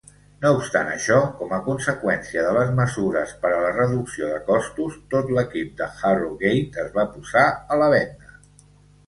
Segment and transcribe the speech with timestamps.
[0.43, 4.97] No obstant això, com a conseqüència de les mesures per a la reducció de costos,
[5.13, 8.35] tot l'equip de Harrogate es va posar a la venda.